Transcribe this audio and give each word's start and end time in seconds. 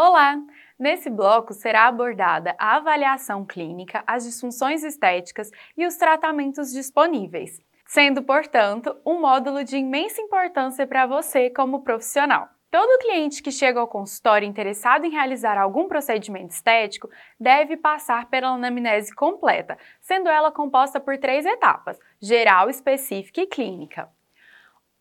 Olá! 0.00 0.36
Nesse 0.78 1.10
bloco 1.10 1.52
será 1.52 1.88
abordada 1.88 2.54
a 2.56 2.76
avaliação 2.76 3.44
clínica, 3.44 4.04
as 4.06 4.22
disfunções 4.22 4.84
estéticas 4.84 5.50
e 5.76 5.84
os 5.84 5.96
tratamentos 5.96 6.70
disponíveis, 6.70 7.60
sendo, 7.84 8.22
portanto, 8.22 8.96
um 9.04 9.20
módulo 9.20 9.64
de 9.64 9.76
imensa 9.76 10.22
importância 10.22 10.86
para 10.86 11.04
você 11.04 11.50
como 11.50 11.82
profissional. 11.82 12.48
Todo 12.70 13.00
cliente 13.00 13.42
que 13.42 13.50
chega 13.50 13.80
ao 13.80 13.88
consultório 13.88 14.46
interessado 14.46 15.04
em 15.04 15.10
realizar 15.10 15.58
algum 15.58 15.88
procedimento 15.88 16.54
estético 16.54 17.10
deve 17.40 17.76
passar 17.76 18.26
pela 18.26 18.50
anamnese 18.50 19.12
completa, 19.12 19.76
sendo 20.00 20.28
ela 20.28 20.52
composta 20.52 21.00
por 21.00 21.18
três 21.18 21.44
etapas: 21.44 21.98
geral, 22.22 22.70
específica 22.70 23.40
e 23.40 23.48
clínica. 23.48 24.08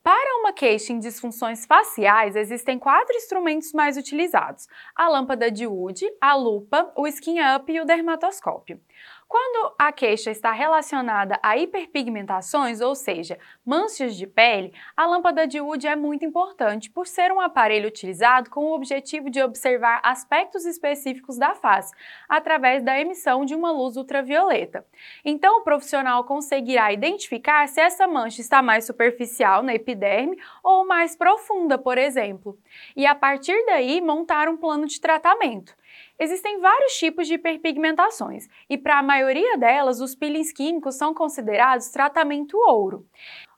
Para 0.08 0.40
uma 0.40 0.54
queixa 0.54 0.94
em 0.94 1.00
disfunções 1.00 1.66
faciais, 1.66 2.38
existem 2.38 2.80
quatro 2.80 3.14
instrumentos 3.14 3.74
mais 3.74 3.98
utilizados: 3.98 4.66
a 4.96 5.10
lâmpada 5.10 5.52
de 5.52 5.68
Wood, 5.68 6.02
a 6.22 6.34
lupa, 6.34 6.90
o 6.96 7.06
skin 7.08 7.42
up 7.42 7.70
e 7.70 7.82
o 7.82 7.86
dermatoscópio. 7.86 8.80
Quando 9.28 9.76
a 9.78 9.92
queixa 9.92 10.32
está 10.32 10.54
relacionada 10.54 11.38
a 11.44 11.58
hiperpigmentações, 11.58 12.80
ou 12.80 12.96
seja, 12.96 13.38
manchas 13.66 14.16
de 14.16 14.26
pele, 14.26 14.74
a 14.96 15.06
lâmpada 15.06 15.46
de 15.46 15.60
Wood 15.60 15.86
é 15.86 15.98
muito 15.98 16.24
importante 16.24 16.90
por 16.90 17.06
ser 17.06 17.34
um 17.34 17.42
aparelho 17.42 17.90
utilizado 17.90 18.50
com 18.50 18.62
o 18.62 18.74
objetivo 18.74 19.30
de 19.30 19.42
observar 19.42 20.00
aspectos 20.02 20.66
específicos 20.66 21.38
da 21.38 21.54
face, 21.54 21.94
através 22.30 22.82
da 22.82 22.98
emissão 22.98 23.44
de 23.44 23.54
uma 23.54 23.70
luz 23.70 23.98
ultravioleta. 23.98 24.86
Então, 25.26 25.60
o 25.60 25.64
profissional 25.64 26.24
conseguirá 26.24 26.94
identificar 26.94 27.68
se 27.68 27.82
essa 27.82 28.08
mancha 28.08 28.40
está 28.40 28.62
mais 28.62 28.86
superficial 28.86 29.62
na 29.62 29.76
epiderme 29.76 30.40
ou 30.64 30.88
mais 30.88 31.18
profunda, 31.18 31.78
por 31.78 31.98
exemplo, 31.98 32.58
e 32.96 33.06
a 33.06 33.14
partir 33.14 33.66
daí 33.66 34.00
montar 34.00 34.48
um 34.48 34.56
plano 34.56 34.88
de 34.88 35.02
tratamento. 35.02 35.76
Existem 36.20 36.60
vários 36.60 36.94
tipos 36.94 37.28
de 37.28 37.36
hiperpigmentações 37.36 38.48
e 38.70 38.78
para 38.78 39.00
a 39.00 39.04
maioria 39.04 39.58
delas 39.58 40.02
os 40.02 40.16
peelings 40.16 40.52
químicos 40.52 40.96
são 40.96 41.14
considerados 41.14 41.90
tratamento 41.90 42.58
ouro. 42.58 43.06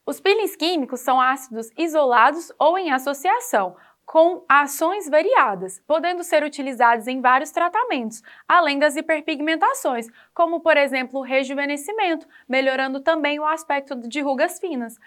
Os 0.05 0.19
peelings 0.19 0.55
químicos 0.55 0.99
são 0.99 1.21
ácidos 1.21 1.69
isolados 1.77 2.52
ou 2.57 2.77
em 2.77 2.91
associação, 2.91 3.75
com 4.09 4.43
ações 4.49 5.07
variadas, 5.07 5.80
podendo 5.85 6.23
ser 6.23 6.43
utilizados 6.43 7.05
em 7.05 7.21
vários 7.21 7.52
tratamentos, 7.52 8.23
além 8.47 8.80
das 8.80 8.95
hiperpigmentações, 8.95 10.07
como 10.33 10.61
por 10.61 10.77
exemplo 10.77 11.19
o 11.19 11.23
rejuvenescimento, 11.23 12.27
melhorando 12.47 13.02
também 13.02 13.39
o 13.39 13.45
aspecto 13.45 13.95
de 13.95 14.19
rugas 14.19 14.59
finas. 14.59 14.97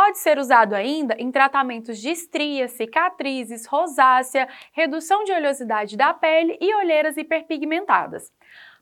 Pode 0.00 0.18
ser 0.18 0.38
usado 0.38 0.74
ainda 0.74 1.16
em 1.18 1.28
tratamentos 1.28 1.98
de 1.98 2.10
estrias, 2.10 2.70
cicatrizes, 2.70 3.66
rosácea, 3.66 4.48
redução 4.70 5.24
de 5.24 5.32
oleosidade 5.32 5.96
da 5.96 6.14
pele 6.14 6.56
e 6.60 6.72
olheiras 6.72 7.16
hiperpigmentadas. 7.16 8.32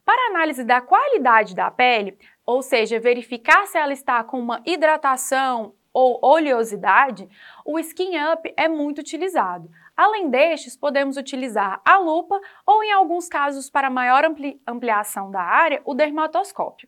Para 0.04 0.28
análise 0.28 0.62
da 0.62 0.82
qualidade 0.82 1.54
da 1.54 1.70
pele, 1.70 2.18
ou 2.44 2.60
seja, 2.60 3.00
verificar 3.00 3.66
se 3.66 3.78
ela 3.78 3.94
está 3.94 4.22
com 4.22 4.38
uma 4.38 4.60
hidratação 4.66 5.74
ou 5.90 6.18
oleosidade, 6.22 7.26
o 7.64 7.78
Skin 7.78 8.12
Up 8.34 8.52
é 8.54 8.68
muito 8.68 8.98
utilizado. 8.98 9.70
Além 9.96 10.28
destes, 10.28 10.76
podemos 10.76 11.16
utilizar 11.16 11.80
a 11.82 11.96
lupa 11.96 12.38
ou, 12.66 12.84
em 12.84 12.92
alguns 12.92 13.26
casos, 13.26 13.70
para 13.70 13.88
maior 13.88 14.22
ampli 14.22 14.60
ampliação 14.66 15.30
da 15.30 15.40
área, 15.40 15.80
o 15.86 15.94
dermatoscópio. 15.94 16.86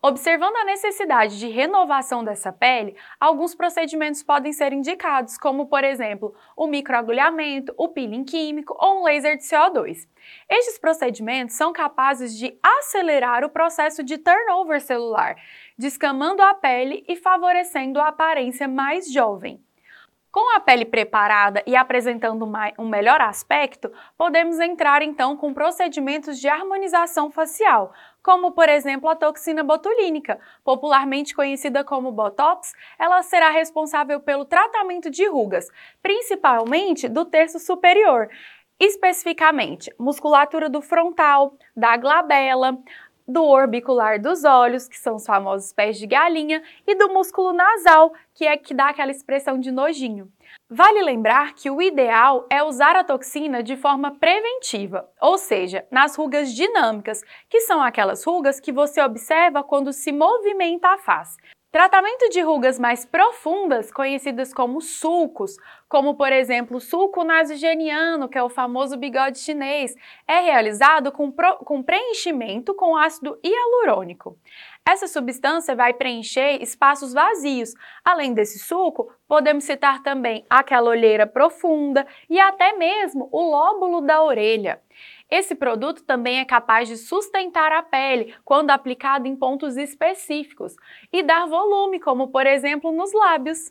Observando 0.00 0.54
a 0.54 0.64
necessidade 0.64 1.40
de 1.40 1.48
renovação 1.48 2.22
dessa 2.22 2.52
pele, 2.52 2.96
alguns 3.18 3.52
procedimentos 3.52 4.22
podem 4.22 4.52
ser 4.52 4.72
indicados, 4.72 5.36
como 5.36 5.66
por 5.66 5.82
exemplo, 5.82 6.32
o 6.56 6.68
microagulhamento, 6.68 7.74
o 7.76 7.88
peeling 7.88 8.22
químico 8.22 8.76
ou 8.78 9.00
um 9.00 9.04
laser 9.04 9.36
de 9.36 9.42
CO2. 9.42 10.08
Estes 10.48 10.78
procedimentos 10.78 11.56
são 11.56 11.72
capazes 11.72 12.38
de 12.38 12.56
acelerar 12.62 13.42
o 13.44 13.50
processo 13.50 14.04
de 14.04 14.18
turnover 14.18 14.80
celular, 14.80 15.34
descamando 15.76 16.42
a 16.42 16.54
pele 16.54 17.04
e 17.08 17.16
favorecendo 17.16 17.98
a 17.98 18.06
aparência 18.06 18.68
mais 18.68 19.12
jovem. 19.12 19.60
Com 20.30 20.54
a 20.54 20.60
pele 20.60 20.84
preparada 20.84 21.62
e 21.66 21.74
apresentando 21.74 22.46
um 22.78 22.88
melhor 22.88 23.20
aspecto, 23.20 23.90
podemos 24.16 24.60
entrar 24.60 25.00
então 25.02 25.36
com 25.36 25.54
procedimentos 25.54 26.38
de 26.38 26.46
harmonização 26.46 27.30
facial, 27.30 27.92
como 28.22 28.52
por 28.52 28.68
exemplo 28.68 29.08
a 29.08 29.16
toxina 29.16 29.62
botulínica, 29.62 30.38
popularmente 30.64 31.34
conhecida 31.34 31.84
como 31.84 32.12
Botox, 32.12 32.72
ela 32.98 33.22
será 33.22 33.50
responsável 33.50 34.20
pelo 34.20 34.44
tratamento 34.44 35.10
de 35.10 35.26
rugas, 35.26 35.68
principalmente 36.02 37.08
do 37.08 37.24
terço 37.24 37.58
superior, 37.58 38.28
especificamente 38.78 39.92
musculatura 39.98 40.68
do 40.68 40.80
frontal, 40.80 41.56
da 41.76 41.96
glabela, 41.96 42.78
do 43.28 43.44
orbicular 43.44 44.20
dos 44.20 44.42
olhos, 44.44 44.88
que 44.88 44.98
são 44.98 45.16
os 45.16 45.26
famosos 45.26 45.72
pés 45.72 45.98
de 45.98 46.06
galinha, 46.06 46.62
e 46.86 46.94
do 46.94 47.10
músculo 47.10 47.52
nasal, 47.52 48.12
que 48.34 48.46
é 48.46 48.56
que 48.56 48.72
dá 48.72 48.88
aquela 48.88 49.10
expressão 49.10 49.60
de 49.60 49.70
nojinho. 49.70 50.32
Vale 50.70 51.02
lembrar 51.02 51.54
que 51.54 51.70
o 51.70 51.82
ideal 51.82 52.46
é 52.50 52.62
usar 52.62 52.96
a 52.96 53.04
toxina 53.04 53.62
de 53.62 53.76
forma 53.76 54.18
preventiva, 54.18 55.08
ou 55.20 55.36
seja, 55.36 55.86
nas 55.90 56.16
rugas 56.16 56.54
dinâmicas, 56.54 57.22
que 57.48 57.60
são 57.60 57.82
aquelas 57.82 58.24
rugas 58.24 58.58
que 58.58 58.72
você 58.72 59.02
observa 59.02 59.62
quando 59.62 59.92
se 59.92 60.10
movimenta 60.10 60.88
a 60.88 60.98
face. 60.98 61.36
Tratamento 61.70 62.30
de 62.30 62.40
rugas 62.40 62.78
mais 62.78 63.04
profundas, 63.04 63.92
conhecidas 63.92 64.54
como 64.54 64.80
sulcos, 64.80 65.54
como 65.86 66.16
por 66.16 66.32
exemplo 66.32 66.78
o 66.78 66.80
sulco 66.80 67.22
nasogeniano, 67.22 68.26
que 68.26 68.38
é 68.38 68.42
o 68.42 68.48
famoso 68.48 68.96
bigode 68.96 69.38
chinês, 69.38 69.94
é 70.26 70.40
realizado 70.40 71.12
com, 71.12 71.30
com 71.30 71.82
preenchimento 71.82 72.74
com 72.74 72.96
ácido 72.96 73.38
hialurônico. 73.44 74.38
Essa 74.82 75.06
substância 75.06 75.76
vai 75.76 75.92
preencher 75.92 76.62
espaços 76.62 77.12
vazios. 77.12 77.74
Além 78.02 78.32
desse 78.32 78.58
sulco, 78.58 79.12
podemos 79.28 79.64
citar 79.64 80.02
também 80.02 80.46
aquela 80.48 80.88
olheira 80.88 81.26
profunda 81.26 82.06
e 82.30 82.40
até 82.40 82.72
mesmo 82.78 83.28
o 83.30 83.42
lóbulo 83.42 84.00
da 84.00 84.22
orelha. 84.22 84.80
Esse 85.30 85.54
produto 85.54 86.02
também 86.04 86.38
é 86.38 86.44
capaz 86.44 86.88
de 86.88 86.96
sustentar 86.96 87.70
a 87.70 87.82
pele 87.82 88.34
quando 88.44 88.70
aplicado 88.70 89.28
em 89.28 89.36
pontos 89.36 89.76
específicos 89.76 90.74
e 91.12 91.22
dar 91.22 91.46
volume, 91.46 92.00
como 92.00 92.28
por 92.28 92.46
exemplo 92.46 92.90
nos 92.90 93.12
lábios. 93.12 93.70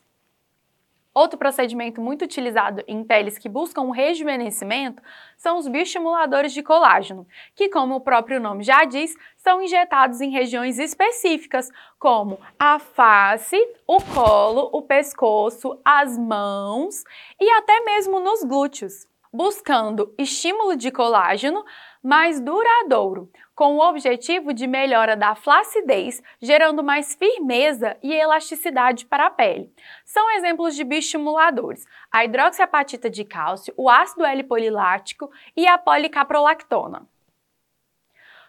Outro 1.17 1.39
procedimento 1.39 1.99
muito 1.99 2.21
utilizado 2.25 2.83
em 2.87 3.03
peles 3.03 3.39
que 3.39 3.49
buscam 3.49 3.81
o 3.81 3.91
rejuvenescimento 3.91 5.01
são 5.35 5.57
os 5.57 5.67
bioestimuladores 5.67 6.53
de 6.53 6.61
colágeno, 6.61 7.27
que, 7.55 7.69
como 7.69 7.95
o 7.95 8.01
próprio 8.01 8.39
nome 8.39 8.63
já 8.63 8.85
diz, 8.85 9.15
são 9.35 9.59
injetados 9.59 10.21
em 10.21 10.29
regiões 10.29 10.77
específicas, 10.77 11.71
como 11.97 12.39
a 12.59 12.77
face, 12.77 13.57
o 13.87 13.97
colo, 14.13 14.69
o 14.71 14.83
pescoço, 14.83 15.81
as 15.83 16.15
mãos 16.19 17.03
e 17.41 17.49
até 17.49 17.79
mesmo 17.79 18.19
nos 18.19 18.43
glúteos 18.43 19.07
buscando 19.31 20.13
estímulo 20.17 20.75
de 20.75 20.91
colágeno 20.91 21.63
mais 22.03 22.39
duradouro, 22.39 23.29
com 23.53 23.75
o 23.75 23.89
objetivo 23.89 24.53
de 24.53 24.67
melhora 24.67 25.15
da 25.15 25.35
flacidez, 25.35 26.21
gerando 26.41 26.83
mais 26.83 27.15
firmeza 27.15 27.97
e 28.03 28.13
elasticidade 28.13 29.05
para 29.05 29.25
a 29.25 29.29
pele. 29.29 29.73
São 30.05 30.29
exemplos 30.31 30.75
de 30.75 30.83
bioestimuladores: 30.83 31.85
a 32.11 32.23
hidroxiapatita 32.23 33.09
de 33.09 33.25
cálcio, 33.25 33.73
o 33.75 33.89
ácido 33.89 34.25
L-polilático 34.25 35.29
e 35.55 35.67
a 35.67 35.77
policaprolactona. 35.77 37.07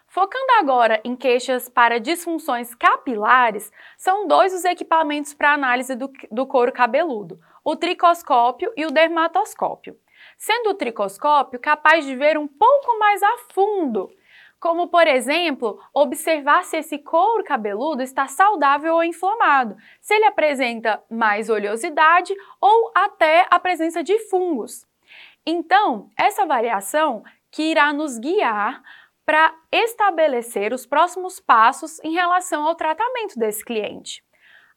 Focando 0.07 0.53
agora 0.59 0.99
em 1.03 1.15
queixas 1.15 1.69
para 1.69 1.99
disfunções 1.99 2.73
capilares, 2.73 3.71
são 3.95 4.27
dois 4.27 4.53
os 4.53 4.65
equipamentos 4.65 5.35
para 5.35 5.53
análise 5.53 5.95
do, 5.95 6.11
do 6.31 6.47
couro 6.47 6.71
cabeludo, 6.71 7.39
o 7.63 7.75
tricoscópio 7.75 8.73
e 8.75 8.85
o 8.87 8.91
dermatoscópio 8.91 9.95
sendo 10.37 10.71
o 10.71 10.73
tricoscópio 10.73 11.59
capaz 11.59 12.05
de 12.05 12.15
ver 12.15 12.37
um 12.37 12.47
pouco 12.47 12.97
mais 12.97 13.21
a 13.21 13.37
fundo, 13.53 14.09
como 14.59 14.89
por 14.89 15.07
exemplo, 15.07 15.79
observar 15.93 16.63
se 16.63 16.77
esse 16.77 16.97
couro 16.99 17.43
cabeludo 17.43 18.03
está 18.03 18.27
saudável 18.27 18.95
ou 18.95 19.03
inflamado, 19.03 19.77
se 20.01 20.13
ele 20.13 20.25
apresenta 20.25 21.01
mais 21.09 21.49
oleosidade 21.49 22.35
ou 22.59 22.91
até 22.93 23.47
a 23.49 23.59
presença 23.59 24.03
de 24.03 24.17
fungos. 24.29 24.85
Então, 25.45 26.09
essa 26.17 26.45
variação 26.45 27.23
que 27.49 27.63
irá 27.63 27.93
nos 27.93 28.19
guiar 28.19 28.83
para 29.25 29.53
estabelecer 29.71 30.73
os 30.73 30.85
próximos 30.85 31.39
passos 31.39 31.99
em 32.03 32.13
relação 32.13 32.65
ao 32.65 32.75
tratamento 32.75 33.37
desse 33.37 33.63
cliente. 33.63 34.23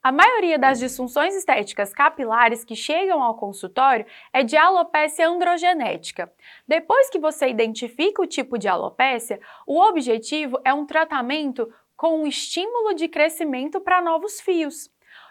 A 0.04 0.10
maioria 0.10 0.58
das 0.58 0.81
disfunções 0.81 1.32
estéticas 1.32 1.93
capilares 1.93 2.64
que 2.64 2.75
chegam 2.75 3.22
ao 3.22 3.37
consultório 3.37 4.04
é 4.32 4.43
de 4.43 4.56
alopécia 4.56 5.28
androgenética. 5.28 6.32
Depois 6.66 7.08
que 7.08 7.20
você 7.20 7.49
identifica 7.49 8.20
o 8.20 8.26
tipo 8.26 8.58
de 8.58 8.66
alopécia, 8.66 9.38
o 9.64 9.81
objetivo 9.81 10.60
é 10.64 10.75
um 10.75 10.84
tratamento 10.84 11.72
com 11.96 12.20
um 12.20 12.26
estímulo 12.26 12.94
de 12.94 13.06
crescimento 13.06 13.81
para 13.81 14.02
novos 14.02 14.40
fios. 14.40 14.90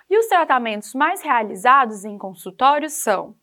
E 0.10 0.18
os 0.18 0.28
tratamentos 0.28 0.96
mais 0.96 1.22
realizados 1.22 2.06
em 2.06 2.18
consultórios 2.18 2.94
são 2.94 3.36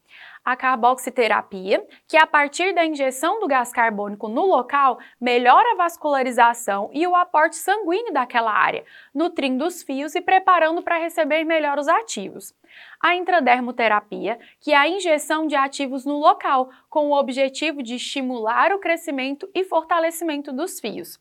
a 0.48 0.56
carboxiterapia, 0.56 1.86
que 2.06 2.16
a 2.16 2.26
partir 2.26 2.74
da 2.74 2.82
injeção 2.82 3.38
do 3.38 3.46
gás 3.46 3.70
carbônico 3.70 4.28
no 4.28 4.46
local, 4.46 4.98
melhora 5.20 5.72
a 5.72 5.76
vascularização 5.76 6.88
e 6.94 7.06
o 7.06 7.14
aporte 7.14 7.56
sanguíneo 7.56 8.14
daquela 8.14 8.50
área, 8.50 8.82
nutrindo 9.14 9.66
os 9.66 9.82
fios 9.82 10.14
e 10.14 10.22
preparando 10.22 10.80
para 10.80 10.96
receber 10.96 11.44
melhor 11.44 11.78
os 11.78 11.86
ativos. 11.86 12.54
A 12.98 13.14
intradermoterapia, 13.14 14.38
que 14.58 14.72
é 14.72 14.76
a 14.76 14.88
injeção 14.88 15.46
de 15.46 15.54
ativos 15.54 16.06
no 16.06 16.18
local, 16.18 16.70
com 16.88 17.10
o 17.10 17.18
objetivo 17.18 17.82
de 17.82 17.96
estimular 17.96 18.72
o 18.72 18.78
crescimento 18.78 19.46
e 19.54 19.64
fortalecimento 19.64 20.50
dos 20.50 20.80
fios. 20.80 21.20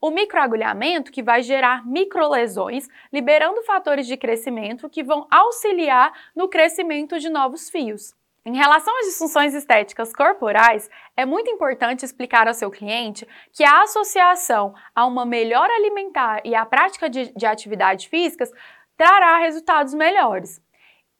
O 0.00 0.12
microagulhamento, 0.12 1.10
que 1.10 1.20
vai 1.20 1.42
gerar 1.42 1.84
microlesões, 1.84 2.86
liberando 3.12 3.60
fatores 3.64 4.06
de 4.06 4.16
crescimento 4.16 4.88
que 4.88 5.02
vão 5.02 5.26
auxiliar 5.28 6.12
no 6.36 6.48
crescimento 6.48 7.18
de 7.18 7.28
novos 7.28 7.68
fios. 7.68 8.16
Em 8.48 8.56
relação 8.56 8.98
às 9.00 9.04
disfunções 9.04 9.52
estéticas 9.52 10.10
corporais, 10.10 10.88
é 11.14 11.26
muito 11.26 11.50
importante 11.50 12.02
explicar 12.02 12.48
ao 12.48 12.54
seu 12.54 12.70
cliente 12.70 13.28
que 13.52 13.62
a 13.62 13.82
associação 13.82 14.74
a 14.94 15.04
uma 15.04 15.26
melhor 15.26 15.68
alimentar 15.68 16.40
e 16.46 16.54
a 16.54 16.64
prática 16.64 17.10
de, 17.10 17.30
de 17.36 17.44
atividades 17.44 18.06
físicas 18.06 18.50
trará 18.96 19.36
resultados 19.36 19.92
melhores. 19.92 20.62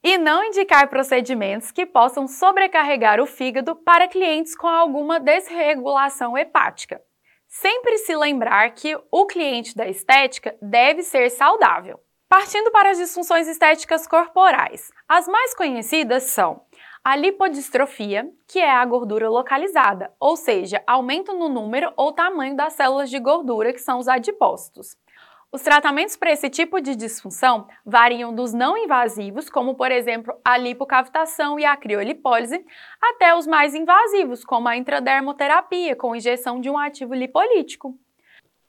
E 0.03 0.17
não 0.17 0.43
indicar 0.43 0.89
procedimentos 0.89 1.71
que 1.71 1.85
possam 1.85 2.27
sobrecarregar 2.27 3.21
o 3.21 3.27
fígado 3.27 3.75
para 3.75 4.07
clientes 4.07 4.55
com 4.55 4.65
alguma 4.65 5.19
desregulação 5.19 6.35
hepática. 6.35 6.99
Sempre 7.47 7.99
se 7.99 8.15
lembrar 8.15 8.71
que 8.71 8.97
o 9.11 9.27
cliente 9.27 9.77
da 9.77 9.87
estética 9.87 10.57
deve 10.59 11.03
ser 11.03 11.29
saudável. 11.29 11.99
Partindo 12.29 12.71
para 12.71 12.91
as 12.91 12.97
disfunções 12.99 13.47
estéticas 13.47 14.05
corporais, 14.05 14.91
as 15.07 15.27
mais 15.27 15.55
conhecidas 15.55 16.23
são 16.23 16.61
a 17.09 17.15
lipodistrofia, 17.15 18.29
que 18.47 18.59
é 18.59 18.69
a 18.69 18.85
gordura 18.85 19.27
localizada, 19.27 20.13
ou 20.19 20.35
seja, 20.35 20.83
aumento 20.85 21.33
no 21.33 21.49
número 21.49 21.91
ou 21.97 22.11
tamanho 22.11 22.55
das 22.55 22.73
células 22.73 23.09
de 23.09 23.17
gordura, 23.19 23.73
que 23.73 23.79
são 23.79 23.97
os 23.97 24.07
adipócitos. 24.07 24.95
Os 25.51 25.63
tratamentos 25.63 26.15
para 26.15 26.31
esse 26.31 26.51
tipo 26.51 26.79
de 26.79 26.95
disfunção 26.95 27.67
variam 27.83 28.31
dos 28.31 28.53
não 28.53 28.77
invasivos, 28.77 29.49
como 29.49 29.73
por 29.73 29.91
exemplo 29.91 30.35
a 30.45 30.55
lipocavitação 30.55 31.59
e 31.59 31.65
a 31.65 31.75
criolipólise, 31.75 32.63
até 33.01 33.35
os 33.35 33.47
mais 33.47 33.73
invasivos, 33.73 34.45
como 34.45 34.67
a 34.67 34.77
intradermoterapia, 34.77 35.95
com 35.95 36.15
injeção 36.15 36.61
de 36.61 36.69
um 36.69 36.77
ativo 36.77 37.15
lipolítico. 37.15 37.97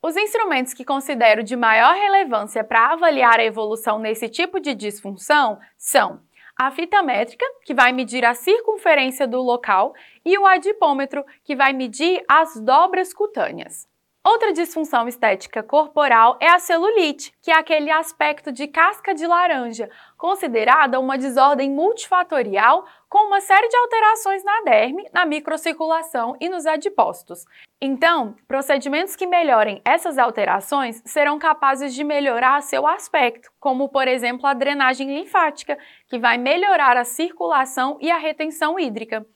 Os 0.02 0.16
instrumentos 0.16 0.72
que 0.72 0.82
considero 0.82 1.42
de 1.42 1.54
maior 1.54 1.94
relevância 1.94 2.64
para 2.64 2.92
avaliar 2.92 3.38
a 3.38 3.44
evolução 3.44 3.98
nesse 3.98 4.31
tipo 4.31 4.58
de 4.58 4.75
disfunção 4.75 5.60
são 5.76 6.22
a 6.62 6.71
fita 6.71 7.03
métrica, 7.03 7.47
que 7.65 7.73
vai 7.73 7.91
medir 7.91 8.23
a 8.23 8.35
circunferência 8.35 9.27
do 9.27 9.41
local, 9.41 9.95
e 10.23 10.37
o 10.37 10.45
adipômetro, 10.45 11.25
que 11.43 11.57
vai 11.57 11.73
medir 11.73 12.23
as 12.29 12.61
dobras 12.61 13.15
cutâneas. 13.15 13.89
Outra 14.22 14.52
disfunção 14.52 15.08
estética 15.08 15.62
corporal 15.62 16.37
é 16.40 16.49
a 16.49 16.58
celulite, 16.58 17.32
que 17.43 17.50
é 17.50 17.55
aquele 17.55 17.90
aspecto 17.90 18.52
de 18.52 18.69
casca 18.69 19.14
de 19.14 19.26
laranja, 19.26 19.88
considerada 20.19 21.00
uma 21.00 21.17
desordem 21.17 21.70
multifatorial 21.70 22.84
com 23.08 23.26
uma 23.26 23.40
série 23.40 23.67
de 23.69 23.76
alterações 23.76 24.44
na 24.44 24.61
derme, 24.61 25.08
na 25.11 25.25
microcirculação 25.25 26.37
e 26.38 26.50
nos 26.50 26.67
adipócitos. 26.67 27.46
Então, 27.81 28.37
procedimentos 28.46 29.17
que 29.17 29.26
melhorem 29.26 29.81
essas 29.87 30.19
alterações 30.19 31.00
serão 31.06 31.38
capazes 31.38 31.94
de 31.94 32.05
melhorar 32.05 32.61
seu 32.61 32.87
aspecto, 32.87 33.50
como 33.58 33.88
por 33.88 34.06
exemplo 34.06 34.46
a 34.46 34.52
drenagem 34.52 35.08
linfática, 35.08 35.78
que 36.06 36.19
vai 36.19 36.37
melhorar 36.37 36.99
a 36.99 37.05
circulação 37.05 37.96
e 38.02 38.11
a 38.11 38.19
retenção 38.19 38.78
hídrica. 38.78 39.26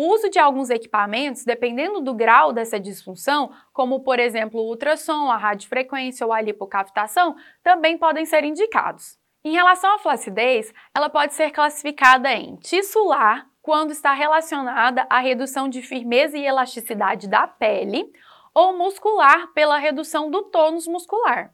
O 0.00 0.14
uso 0.14 0.30
de 0.30 0.38
alguns 0.38 0.70
equipamentos, 0.70 1.44
dependendo 1.44 2.00
do 2.00 2.14
grau 2.14 2.52
dessa 2.52 2.78
disfunção, 2.78 3.50
como 3.72 3.98
por 3.98 4.20
exemplo 4.20 4.60
o 4.60 4.68
ultrassom, 4.68 5.28
a 5.28 5.36
radiofrequência 5.36 6.24
ou 6.24 6.32
a 6.32 6.40
lipocavitação, 6.40 7.34
também 7.64 7.98
podem 7.98 8.24
ser 8.24 8.44
indicados. 8.44 9.18
Em 9.44 9.50
relação 9.50 9.92
à 9.92 9.98
flacidez, 9.98 10.72
ela 10.94 11.10
pode 11.10 11.34
ser 11.34 11.50
classificada 11.50 12.32
em 12.32 12.54
tissular, 12.58 13.50
quando 13.60 13.90
está 13.90 14.12
relacionada 14.12 15.04
à 15.10 15.18
redução 15.18 15.68
de 15.68 15.82
firmeza 15.82 16.38
e 16.38 16.46
elasticidade 16.46 17.26
da 17.26 17.48
pele, 17.48 18.08
ou 18.54 18.78
muscular, 18.78 19.48
pela 19.52 19.78
redução 19.78 20.30
do 20.30 20.44
tônus 20.44 20.86
muscular. 20.86 21.52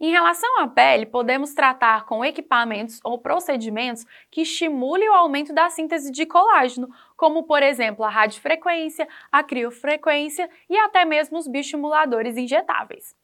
Em 0.00 0.10
relação 0.10 0.60
à 0.60 0.66
pele, 0.66 1.06
podemos 1.06 1.54
tratar 1.54 2.04
com 2.04 2.24
equipamentos 2.24 3.00
ou 3.04 3.18
procedimentos 3.18 4.04
que 4.30 4.42
estimulem 4.42 5.08
o 5.08 5.14
aumento 5.14 5.52
da 5.52 5.70
síntese 5.70 6.10
de 6.10 6.26
colágeno, 6.26 6.88
como 7.16 7.44
por 7.44 7.62
exemplo 7.62 8.04
a 8.04 8.08
radiofrequência, 8.08 9.06
a 9.30 9.42
criofrequência 9.42 10.50
e 10.68 10.76
até 10.76 11.04
mesmo 11.04 11.38
os 11.38 11.46
bioestimuladores 11.46 12.36
injetáveis. 12.36 13.14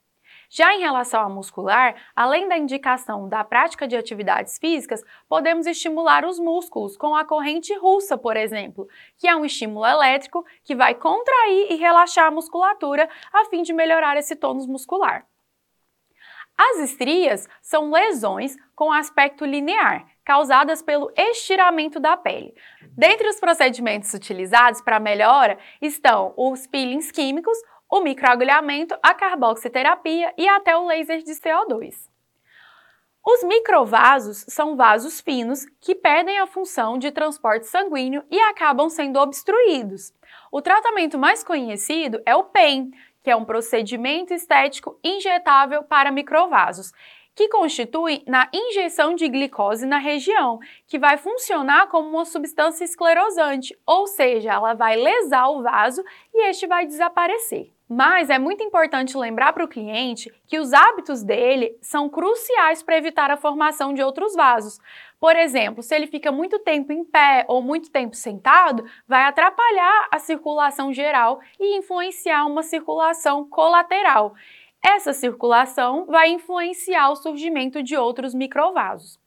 Já 0.49 0.75
em 0.75 0.81
relação 0.81 1.23
à 1.23 1.29
muscular, 1.29 1.95
além 2.15 2.49
da 2.49 2.59
indicação 2.59 3.29
da 3.29 3.45
prática 3.45 3.87
de 3.87 3.97
atividades 3.97 4.59
físicas, 4.59 5.03
podemos 5.29 5.65
estimular 5.65 6.25
os 6.25 6.41
músculos 6.41 6.97
com 6.97 7.15
a 7.15 7.25
corrente 7.25 7.73
russa, 7.79 8.19
por 8.19 8.37
exemplo, 8.37 8.89
que 9.17 9.29
é 9.29 9.37
um 9.37 9.45
estímulo 9.45 9.87
elétrico 9.87 10.45
que 10.65 10.75
vai 10.75 10.95
contrair 10.95 11.71
e 11.71 11.77
relaxar 11.77 12.27
a 12.27 12.31
musculatura 12.33 13.09
a 13.33 13.45
fim 13.45 13.63
de 13.63 13.73
melhorar 13.73 14.17
esse 14.17 14.35
tônus 14.35 14.67
muscular. 14.67 15.30
As 16.63 16.79
estrias 16.81 17.49
são 17.63 17.91
lesões 17.91 18.55
com 18.77 18.93
aspecto 18.93 19.47
linear, 19.47 20.05
causadas 20.23 20.83
pelo 20.83 21.11
estiramento 21.17 21.99
da 21.99 22.19
pele. 22.19 22.55
Dentre 22.95 23.31
os 23.31 23.41
procedimentos 23.41 24.13
utilizados 24.13 24.83
para 24.83 25.01
melhora 25.01 25.59
estão 25.81 26.35
os 26.37 26.67
peelings 26.67 27.11
químicos, 27.11 27.57
o 27.91 28.01
microagulhamento, 28.01 28.95
a 29.03 29.15
carboxiterapia 29.15 30.35
e 30.37 30.47
até 30.47 30.77
o 30.77 30.85
laser 30.85 31.23
de 31.23 31.33
CO2. 31.33 31.95
Os 33.27 33.43
microvasos 33.43 34.45
são 34.49 34.77
vasos 34.77 35.19
finos 35.19 35.65
que 35.81 35.95
perdem 35.95 36.41
a 36.41 36.47
função 36.47 36.99
de 36.99 37.11
transporte 37.11 37.67
sanguíneo 37.67 38.23
e 38.31 38.39
acabam 38.39 38.91
sendo 38.91 39.19
obstruídos. 39.19 40.13
O 40.53 40.61
tratamento 40.61 41.19
mais 41.19 41.45
conhecido 41.45 42.21
é 42.27 42.35
o 42.35 42.45
PEN, 42.45 42.91
que 43.23 43.31
é 43.31 43.37
um 43.37 43.45
procedimento 43.45 44.33
estético 44.33 44.99
injetável 45.05 45.83
para 45.83 46.11
microvasos, 46.11 46.93
que 47.35 47.49
constitui 47.49 48.23
na 48.27 48.51
injeção 48.53 49.15
de 49.15 49.29
glicose 49.29 49.87
na 49.87 49.99
região, 49.99 50.59
que 50.87 50.99
vai 50.99 51.17
funcionar 51.17 51.89
como 51.89 52.09
uma 52.09 52.25
substância 52.25 52.85
esclerosante, 52.85 53.79
ou 53.87 54.07
seja, 54.07 54.53
ela 54.53 54.75
vai 54.75 54.97
lesar 54.97 55.49
o 55.49 55.63
vaso 55.63 56.05
e 56.35 56.49
este 56.49 56.67
vai 56.67 56.87
desaparecer. 56.87 57.73
Mas 57.93 58.31
é 58.31 58.39
muito 58.39 58.63
importante 58.63 59.19
lembrar 59.19 59.53
para 59.53 59.65
o 59.65 59.69
cliente 59.69 60.33
que 60.47 60.61
os 60.61 60.73
hábitos 60.73 61.25
dele 61.25 61.77
são 61.83 62.09
cruciais 62.09 62.85
para 62.85 62.97
evitar 62.97 63.33
a 63.33 63.37
formação 63.37 63.93
de 63.93 64.01
outros 64.01 64.33
vasos. 64.33 64.79
Por 65.19 65.35
exemplo, 65.35 65.83
se 65.83 65.93
ele 65.97 66.07
fica 66.07 66.31
muito 66.31 66.61
tempo 66.61 66.93
em 66.93 67.05
pé 67.05 67.45
ou 67.49 67.61
muito 67.61 67.91
tempo 67.91 68.15
sentado, 68.15 68.85
vai 69.09 69.25
atrapalhar 69.25 70.07
a 70.09 70.21
circulação 70.21 70.93
geral 70.93 71.41
e 71.59 71.79
influenciar 71.79 72.47
uma 72.47 72.63
circulação 72.63 73.45
colateral. 73.45 74.35
Essa 74.81 75.13
circulação 75.13 76.07
vai 76.07 76.31
influenciar 76.31 77.11
o 77.11 77.17
surgimento 77.17 77.83
de 77.83 77.97
outros 77.97 78.33
microvasos. 78.35 79.20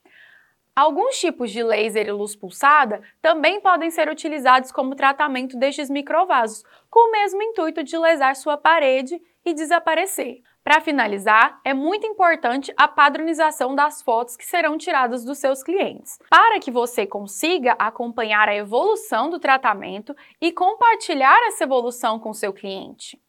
Alguns 0.76 1.20
tipos 1.20 1.52
de 1.52 1.62
laser 1.62 2.08
e 2.08 2.12
luz 2.12 2.36
pulsada 2.36 3.04
também 3.22 3.62
podem 3.62 3.92
ser 3.92 4.10
utilizados 4.10 4.72
como 4.72 4.96
tratamento 4.96 5.56
destes 5.56 5.88
microvasos, 5.88 6.64
com 6.90 7.10
o 7.10 7.12
mesmo 7.12 7.44
intuito 7.44 7.84
de 7.84 7.96
lesar 7.96 8.36
sua 8.36 8.58
parede 8.58 9.22
e 9.46 9.54
desaparecer. 9.54 10.42
Para 10.64 10.82
finalizar, 10.82 11.60
é 11.64 11.76
muito 11.76 12.08
importante 12.08 12.74
a 12.76 12.88
padronização 12.88 13.76
das 13.76 14.02
fotos 14.02 14.36
que 14.36 14.46
serão 14.46 14.76
tiradas 14.76 15.24
dos 15.24 15.38
seus 15.38 15.62
clientes, 15.62 16.18
para 16.28 16.60
que 16.60 16.72
você 16.72 17.06
consiga 17.06 17.74
acompanhar 17.78 18.50
a 18.50 18.56
evolução 18.56 19.30
do 19.30 19.40
tratamento 19.40 20.16
e 20.42 20.52
compartilhar 20.52 21.38
essa 21.50 21.66
evolução 21.66 22.18
com 22.18 22.34
seu 22.34 22.52
cliente. 22.52 23.22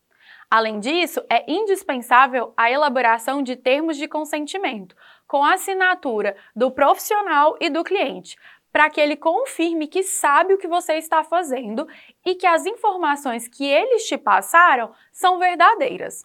Além 0.51 0.79
disso, 0.79 1.21
é 1.29 1.45
indispensável 1.51 2.55
a 2.57 2.71
elaboração 2.71 3.43
de 3.43 3.57
termos 3.57 3.97
de 3.97 4.07
consentimento, 4.07 4.95
com 5.35 5.43
a 5.43 5.55
assinatura 5.55 6.37
do 6.55 6.71
profissional 6.71 7.57
e 7.61 7.69
do 7.69 7.83
cliente, 7.83 8.37
para 8.73 8.89
que 8.89 9.01
ele 9.01 9.17
confirme 9.17 9.89
que 9.89 10.05
sabe 10.05 10.55
o 10.55 10.59
que 10.59 10.69
você 10.69 10.93
está 10.93 11.25
fazendo 11.25 11.89
e 12.25 12.37
que 12.37 12.47
as 12.47 12.65
informações 12.67 13.49
que 13.49 13.65
eles 13.67 14.07
te 14.07 14.17
passaram 14.17 14.93
são 15.11 15.41
verdadeiras. 15.41 16.25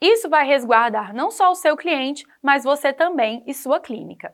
Isso 0.00 0.28
vai 0.28 0.46
resguardar 0.46 1.12
não 1.12 1.32
só 1.32 1.50
o 1.50 1.56
seu 1.56 1.76
cliente, 1.76 2.24
mas 2.40 2.62
você 2.62 2.92
também 2.92 3.42
e 3.44 3.52
sua 3.52 3.80
clínica. 3.80 4.32